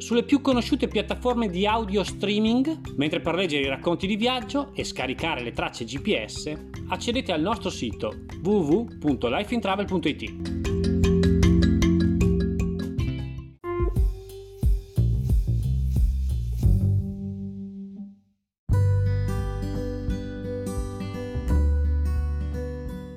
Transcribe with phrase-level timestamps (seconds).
[0.00, 4.82] sulle più conosciute piattaforme di audio streaming, mentre per leggere i racconti di viaggio e
[4.82, 6.52] scaricare le tracce GPS
[6.88, 10.68] accedete al nostro sito www.lifeintravel.it.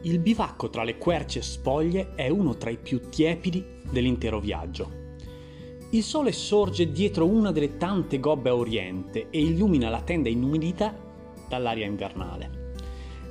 [0.06, 5.03] Il bivacco tra le querce spoglie è uno tra i più tiepidi dell'intero viaggio.
[5.94, 10.92] Il sole sorge dietro una delle tante gobbe a oriente e illumina la tenda inumidita
[11.48, 12.72] dall'aria invernale.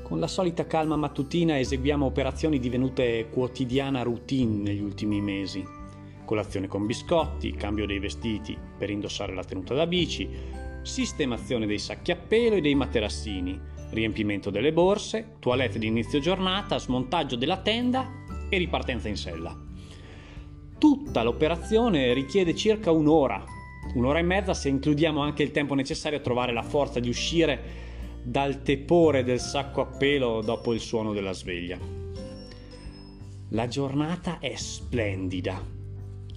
[0.04, 5.64] Con la solita calma mattutina eseguiamo operazioni divenute quotidiana routine negli ultimi mesi.
[6.24, 10.28] Colazione con biscotti, cambio dei vestiti per indossare la tenuta da bici,
[10.82, 13.60] sistemazione dei sacchi a pelo e dei materassini,
[13.90, 18.08] riempimento delle borse, toilette di inizio giornata, smontaggio della tenda
[18.48, 19.70] e ripartenza in sella.
[20.82, 23.44] Tutta l'operazione richiede circa un'ora,
[23.94, 28.20] un'ora e mezza se includiamo anche il tempo necessario a trovare la forza di uscire
[28.20, 31.78] dal tepore del sacco a pelo dopo il suono della sveglia.
[33.50, 35.64] La giornata è splendida.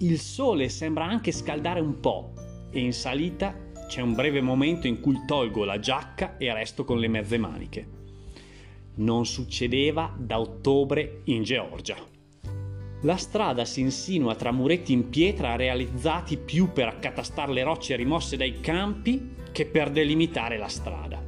[0.01, 2.33] Il sole sembra anche scaldare un po'
[2.69, 6.99] e in salita c'è un breve momento in cui tolgo la giacca e resto con
[6.99, 7.87] le mezze maniche.
[8.97, 12.13] Non succedeva da ottobre in Georgia.
[13.01, 18.37] La strada si insinua tra muretti in pietra realizzati più per accatastare le rocce rimosse
[18.37, 21.23] dai campi che per delimitare la strada.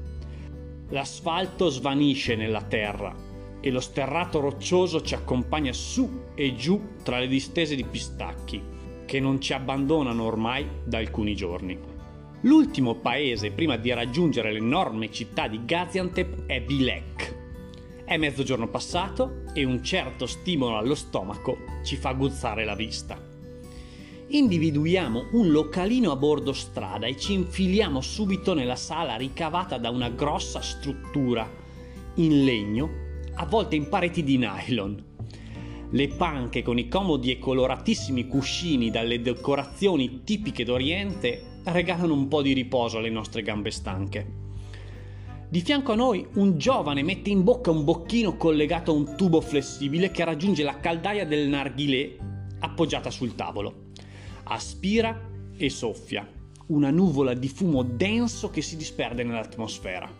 [0.89, 3.13] L'asfalto svanisce nella terra
[3.59, 8.61] e lo sterrato roccioso ci accompagna su e giù tra le distese di pistacchi
[9.05, 11.77] che non ci abbandonano ormai da alcuni giorni.
[12.41, 17.36] L'ultimo paese prima di raggiungere l'enorme città di Gaziantep è Bilek,
[18.07, 23.21] è mezzogiorno passato e un certo stimolo allo stomaco ci fa aguzzare la vista.
[24.29, 30.07] Individuiamo un localino a bordo strada e ci infiliamo subito nella sala ricavata da una
[30.07, 31.51] grossa struttura
[32.15, 32.89] in legno
[33.33, 35.03] avvolta in pareti di nylon.
[35.91, 42.41] Le panche con i comodi e coloratissimi cuscini dalle decorazioni tipiche d'Oriente regalano un po'
[42.41, 44.46] di riposo alle nostre gambe stanche.
[45.49, 49.39] Di fianco a noi un giovane mette in bocca un bocchino collegato a un tubo
[49.39, 52.17] flessibile che raggiunge la caldaia del narghilè
[52.59, 53.85] appoggiata sul tavolo.
[54.43, 55.17] Aspira
[55.55, 56.29] e soffia,
[56.67, 60.13] una nuvola di fumo denso che si disperde nell'atmosfera.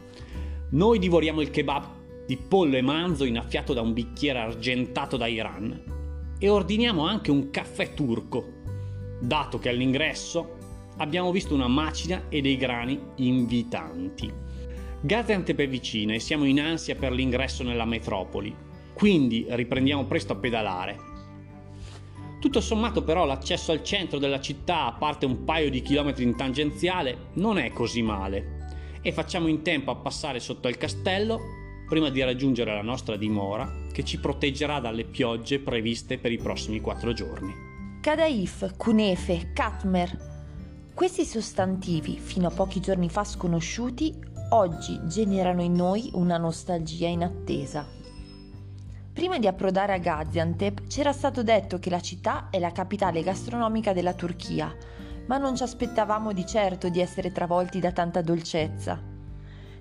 [0.70, 6.36] Noi divoriamo il kebab di pollo e manzo innaffiato da un bicchiere argentato da Iran
[6.40, 8.46] e ordiniamo anche un caffè turco,
[9.20, 10.56] dato che all'ingresso
[10.98, 14.46] abbiamo visto una macina e dei grani invitanti.
[15.00, 18.56] Gaziantep è vicina e siamo in ansia per l'ingresso nella metropoli,
[18.94, 20.98] quindi riprendiamo presto a pedalare.
[22.40, 26.36] Tutto sommato però l'accesso al centro della città, a parte un paio di chilometri in
[26.36, 28.56] tangenziale, non è così male
[29.02, 31.40] e facciamo in tempo a passare sotto il castello
[31.88, 36.82] prima di raggiungere la nostra dimora che ci proteggerà dalle piogge previste per i prossimi
[36.82, 37.54] quattro giorni.
[38.02, 40.36] Kadaif, Kunefe, Katmer.
[40.94, 44.14] Questi sostantivi, fino a pochi giorni fa sconosciuti,
[44.50, 47.86] oggi generano in noi una nostalgia inattesa.
[49.12, 53.92] Prima di approdare a Gaziantep c'era stato detto che la città è la capitale gastronomica
[53.92, 54.74] della Turchia,
[55.26, 59.16] ma non ci aspettavamo di certo di essere travolti da tanta dolcezza.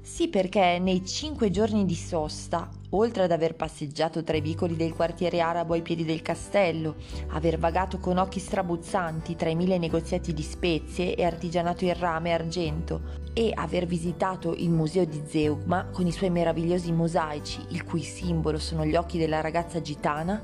[0.06, 4.94] Sì, perché nei cinque giorni di sosta, oltre ad aver passeggiato tra i vicoli del
[4.94, 6.94] quartiere arabo ai piedi del castello,
[7.30, 12.28] aver vagato con occhi strabuzzanti tra i mille negoziati di spezie e artigianato in rame
[12.28, 13.00] e argento,
[13.34, 18.60] e aver visitato il museo di Zeugma con i suoi meravigliosi mosaici, il cui simbolo
[18.60, 20.40] sono gli occhi della ragazza gitana,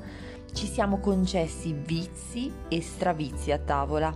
[0.52, 4.12] ci siamo concessi vizi e stravizi a tavola,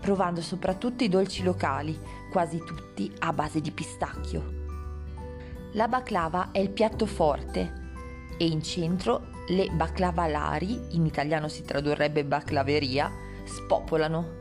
[0.00, 1.96] provando soprattutto i dolci locali,
[2.32, 4.59] quasi tutti a base di pistacchio.
[5.74, 7.78] La baklava è il piatto forte.
[8.36, 13.10] e in centro le baklavalari, in italiano si tradurrebbe baclaveria,
[13.44, 14.38] spopolano.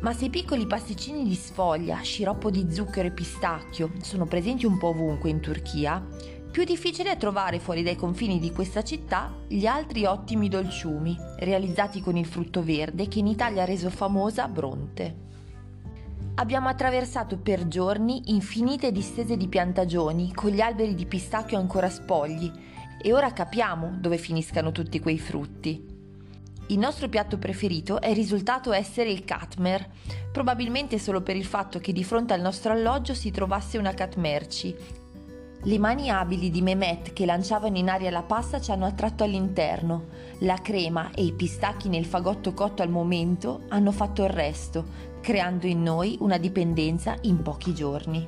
[0.00, 4.78] Ma se i piccoli pasticcini di sfoglia, sciroppo di zucchero e pistacchio sono presenti un
[4.78, 6.06] po' ovunque in Turchia,
[6.48, 12.00] più difficile è trovare fuori dai confini di questa città gli altri ottimi dolciumi, realizzati
[12.00, 15.28] con il frutto verde che in Italia ha reso famosa Bronte.
[16.40, 22.50] Abbiamo attraversato per giorni infinite distese di piantagioni con gli alberi di pistacchio ancora spogli
[22.98, 25.84] e ora capiamo dove finiscano tutti quei frutti.
[26.68, 29.86] Il nostro piatto preferito è risultato essere il katmer,
[30.32, 34.74] probabilmente solo per il fatto che di fronte al nostro alloggio si trovasse una katmerci.
[35.62, 40.06] Le mani abili di Mehmet che lanciavano in aria la pasta ci hanno attratto all'interno.
[40.38, 44.86] La crema e i pistacchi nel fagotto cotto al momento hanno fatto il resto,
[45.20, 48.26] creando in noi una dipendenza in pochi giorni.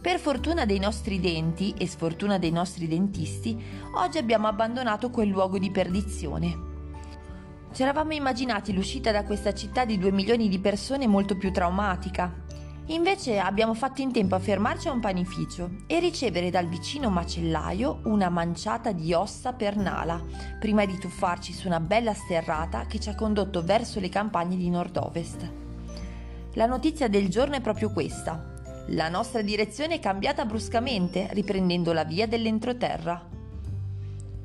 [0.00, 3.62] Per fortuna dei nostri denti e sfortuna dei nostri dentisti,
[3.96, 6.66] oggi abbiamo abbandonato quel luogo di perdizione.
[7.74, 12.46] Ci eravamo immaginati l'uscita da questa città di 2 milioni di persone molto più traumatica.
[12.90, 18.00] Invece abbiamo fatto in tempo a fermarci a un panificio e ricevere dal vicino macellaio
[18.04, 20.24] una manciata di ossa per Nala,
[20.58, 24.70] prima di tuffarci su una bella sterrata che ci ha condotto verso le campagne di
[24.70, 25.52] nord-ovest.
[26.54, 28.54] La notizia del giorno è proprio questa.
[28.88, 33.22] La nostra direzione è cambiata bruscamente, riprendendo la via dell'entroterra.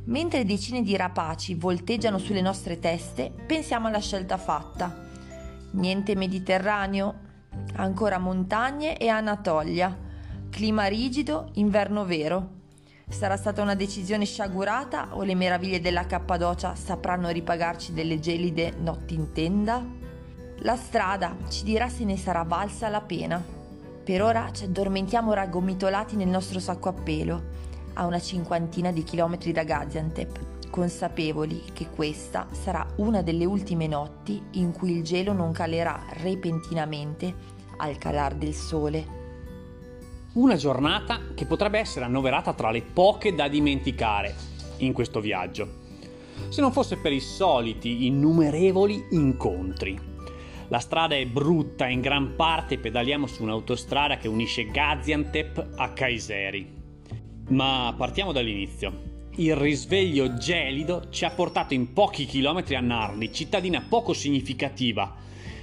[0.06, 4.94] Mentre decine di rapaci volteggiano sulle nostre teste, pensiamo alla scelta fatta.
[5.72, 7.22] Niente Mediterraneo,
[7.75, 9.97] ancora montagne e Anatolia,
[10.50, 12.61] clima rigido, inverno vero.
[13.09, 19.13] Sarà stata una decisione sciagurata o le meraviglie della Cappadocia sapranno ripagarci delle gelide notti
[19.13, 19.83] in tenda?
[20.59, 23.44] La strada ci dirà se ne sarà valsa la pena.
[24.03, 27.41] Per ora ci addormentiamo raggomitolati nel nostro sacco a pelo
[27.94, 34.41] a una cinquantina di chilometri da Gaziantep, consapevoli che questa sarà una delle ultime notti
[34.53, 37.31] in cui il gelo non calerà repentinamente
[37.77, 39.21] al calar del sole.
[40.33, 44.33] Una giornata che potrebbe essere annoverata tra le poche da dimenticare
[44.77, 45.67] in questo viaggio,
[46.49, 49.95] se non fosse per i soliti innumerevoli incontri.
[50.69, 56.67] La strada è brutta in gran parte pedaliamo su un'autostrada che unisce Gaziantep a Kayseri,
[57.49, 59.12] ma partiamo dall'inizio.
[59.35, 65.15] Il risveglio gelido ci ha portato in pochi chilometri a Narli, cittadina poco significativa,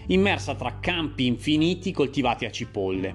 [0.09, 3.15] immersa tra campi infiniti coltivati a cipolle.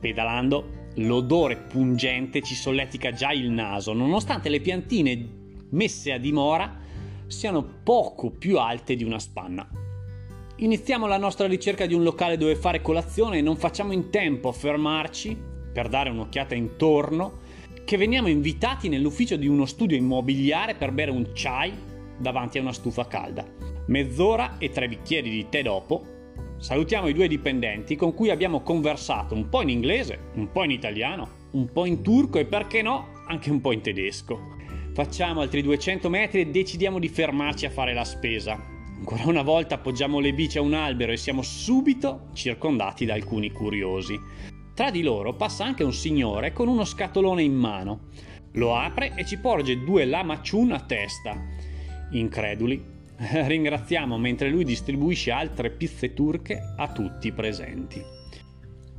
[0.00, 5.28] Pedalando, l'odore pungente ci solletica già il naso, nonostante le piantine
[5.70, 6.76] messe a dimora
[7.28, 9.68] siano poco più alte di una spanna.
[10.56, 14.48] Iniziamo la nostra ricerca di un locale dove fare colazione e non facciamo in tempo
[14.48, 15.38] a fermarci
[15.72, 17.46] per dare un'occhiata intorno
[17.88, 21.72] che veniamo invitati nell'ufficio di uno studio immobiliare per bere un chai
[22.18, 23.46] davanti a una stufa calda.
[23.86, 26.04] Mezz'ora e tre bicchieri di tè dopo,
[26.58, 30.70] salutiamo i due dipendenti con cui abbiamo conversato un po' in inglese, un po' in
[30.72, 34.38] italiano, un po' in turco e perché no, anche un po' in tedesco.
[34.92, 38.62] Facciamo altri 200 metri e decidiamo di fermarci a fare la spesa.
[38.98, 43.50] Ancora una volta appoggiamo le bici a un albero e siamo subito circondati da alcuni
[43.50, 44.57] curiosi.
[44.78, 48.10] Tra di loro passa anche un signore con uno scatolone in mano.
[48.52, 51.36] Lo apre e ci porge due lamacciun a testa.
[52.12, 52.80] Increduli,
[53.18, 58.00] ringraziamo mentre lui distribuisce altre pizze turche a tutti i presenti.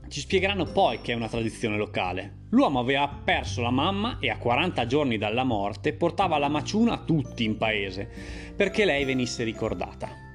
[0.09, 2.47] Ci spiegheranno poi che è una tradizione locale.
[2.49, 7.03] L'uomo aveva perso la mamma e a 40 giorni dalla morte portava la maciuna a
[7.05, 8.09] tutti in paese
[8.53, 10.28] perché lei venisse ricordata.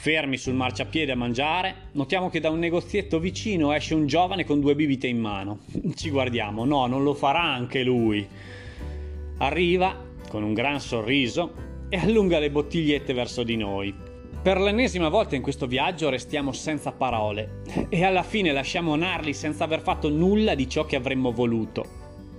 [0.00, 4.60] Fermi sul marciapiede a mangiare, notiamo che da un negozietto vicino esce un giovane con
[4.60, 5.58] due bibite in mano.
[5.96, 8.24] Ci guardiamo, no, non lo farà anche lui.
[9.38, 11.52] Arriva con un gran sorriso
[11.88, 13.92] e allunga le bottigliette verso di noi.
[14.40, 19.64] Per l'ennesima volta in questo viaggio restiamo senza parole e alla fine lasciamo Narli senza
[19.64, 21.84] aver fatto nulla di ciò che avremmo voluto,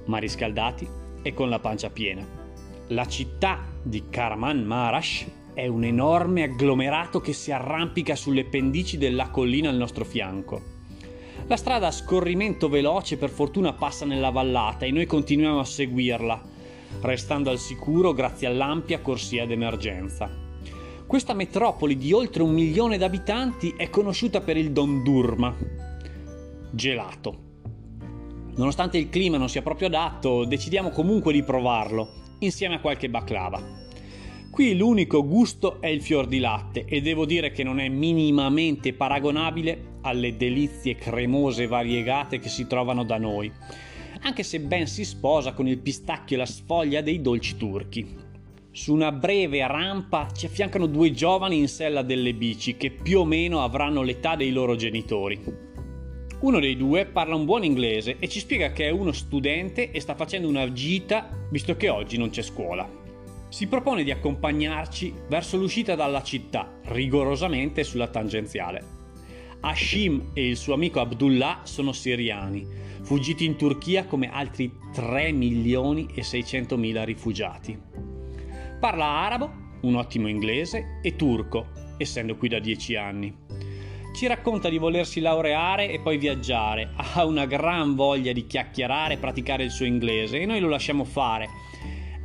[0.06, 0.88] ma riscaldati
[1.22, 2.26] e con la pancia piena.
[2.88, 9.30] La città di Karaman Marash è un enorme agglomerato che si arrampica sulle pendici della
[9.30, 10.78] collina al nostro fianco.
[11.48, 16.42] La strada a scorrimento veloce per fortuna passa nella vallata e noi continuiamo a seguirla,
[17.02, 20.30] restando al sicuro grazie all'ampia corsia d'emergenza.
[21.08, 25.56] Questa metropoli di oltre un milione d'abitanti è conosciuta per il Dondurma,
[26.70, 27.48] gelato.
[28.56, 33.88] Nonostante il clima non sia proprio adatto, decidiamo comunque di provarlo, insieme a qualche baklava.
[34.52, 38.94] Qui l'unico gusto è il fior di latte e devo dire che non è minimamente
[38.94, 43.52] paragonabile alle delizie cremose variegate che si trovano da noi.
[44.22, 48.06] anche se ben si sposa con il pistacchio e la sfoglia dei dolci turchi.
[48.72, 53.26] Su una breve rampa ci affiancano due giovani in sella delle bici che più o
[53.26, 55.40] meno avranno l'età dei loro genitori.
[56.42, 60.00] Uno dei due parla un buon inglese e ci spiega che è uno studente e
[60.00, 62.99] sta facendo una gita visto che oggi non c'è scuola.
[63.50, 68.98] Si propone di accompagnarci verso l'uscita dalla città, rigorosamente sulla tangenziale.
[69.62, 72.66] Hashim e il suo amico Abdullah sono siriani,
[73.02, 77.78] fuggiti in Turchia come altri 3 milioni e 600 mila rifugiati.
[78.80, 79.52] Parla arabo,
[79.82, 83.36] un ottimo inglese e turco, essendo qui da 10 anni.
[84.16, 89.18] Ci racconta di volersi laureare e poi viaggiare, ha una gran voglia di chiacchierare e
[89.18, 91.48] praticare il suo inglese e noi lo lasciamo fare,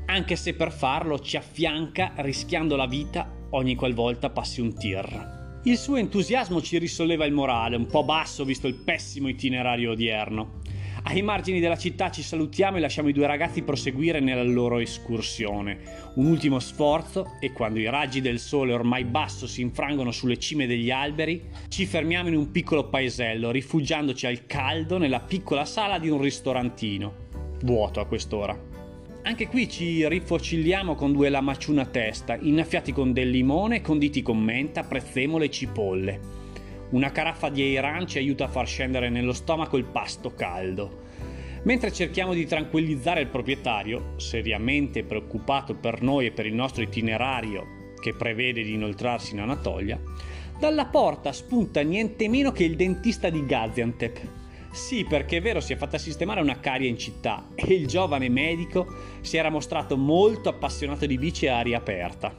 [0.07, 5.61] anche se per farlo ci affianca rischiando la vita ogni qualvolta passi un tir.
[5.65, 10.61] Il suo entusiasmo ci risolleva il morale, un po' basso visto il pessimo itinerario odierno.
[11.07, 15.79] Ai margini della città ci salutiamo e lasciamo i due ragazzi proseguire nella loro escursione.
[16.15, 20.67] Un ultimo sforzo e quando i raggi del sole ormai basso si infrangono sulle cime
[20.67, 26.09] degli alberi, ci fermiamo in un piccolo paesello, rifugiandoci al caldo nella piccola sala di
[26.09, 27.15] un ristorantino.
[27.63, 28.74] Vuoto a quest'ora.
[29.27, 34.39] Anche qui ci rifocilliamo con due lamacciune a testa, innaffiati con del limone, conditi con
[34.39, 36.21] menta, prezzemole e cipolle.
[36.91, 41.05] Una caraffa di Airan ci aiuta a far scendere nello stomaco il pasto caldo.
[41.63, 47.95] Mentre cerchiamo di tranquillizzare il proprietario, seriamente preoccupato per noi e per il nostro itinerario,
[48.03, 49.99] che prevede di inoltrarsi in Anatolia,
[50.59, 54.44] dalla porta spunta niente meno che il dentista di Gaziantep,
[54.75, 58.29] sì, perché è vero, si è fatta sistemare una caria in città e il giovane
[58.29, 58.87] medico
[59.21, 62.35] si era mostrato molto appassionato di bici a aria aperta.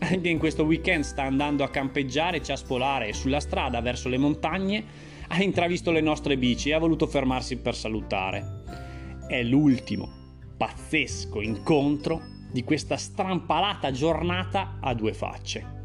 [0.00, 4.84] Anche in questo weekend sta andando a campeggiare e ciaspolare sulla strada verso le montagne
[5.28, 8.64] ha intravisto le nostre bici e ha voluto fermarsi per salutare.
[9.28, 10.18] È l'ultimo
[10.56, 15.79] pazzesco incontro di questa strampalata giornata a due facce.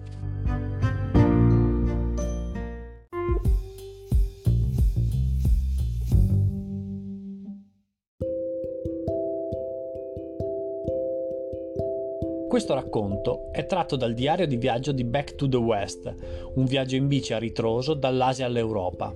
[12.56, 16.16] Questo racconto è tratto dal diario di viaggio di Back to the West,
[16.54, 19.14] un viaggio in bici a ritroso dall'Asia all'Europa.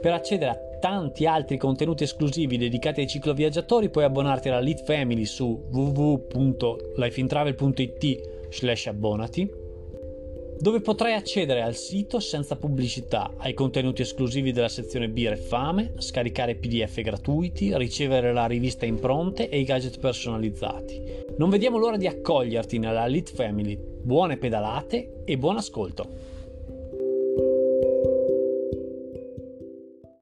[0.00, 5.24] Per accedere a tanti altri contenuti esclusivi dedicati ai cicloviaggiatori puoi abbonarti alla Lead Family
[5.24, 9.66] su www.lifeintravel.it slash abbonati
[10.60, 15.94] dove potrai accedere al sito senza pubblicità, ai contenuti esclusivi della sezione Birra e Fame,
[15.98, 21.00] scaricare PDF gratuiti, ricevere la rivista impronte e i gadget personalizzati.
[21.36, 23.78] Non vediamo l'ora di accoglierti nella Elite Family.
[23.78, 26.37] Buone pedalate e buon ascolto!